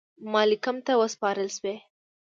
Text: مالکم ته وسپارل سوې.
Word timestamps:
مالکم 0.33 0.77
ته 0.85 0.93
وسپارل 1.01 1.49
سوې. 1.57 1.75